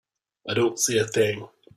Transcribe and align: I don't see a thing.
I 0.49 0.55
don't 0.55 0.79
see 0.79 0.97
a 0.97 1.05
thing. 1.05 1.47